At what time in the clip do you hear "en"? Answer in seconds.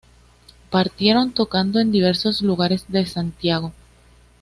1.79-1.91